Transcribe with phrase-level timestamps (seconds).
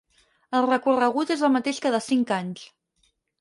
[0.59, 2.65] El recorregut és el mateix cada cinc anys.